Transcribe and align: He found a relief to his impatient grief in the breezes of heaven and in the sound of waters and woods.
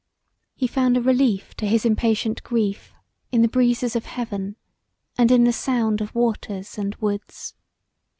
He 0.55 0.65
found 0.65 0.97
a 0.97 1.01
relief 1.01 1.53
to 1.57 1.67
his 1.67 1.85
impatient 1.85 2.41
grief 2.41 2.91
in 3.31 3.43
the 3.43 3.47
breezes 3.47 3.95
of 3.95 4.05
heaven 4.05 4.55
and 5.15 5.29
in 5.29 5.43
the 5.43 5.53
sound 5.53 6.01
of 6.01 6.15
waters 6.15 6.75
and 6.79 6.95
woods. 6.95 7.53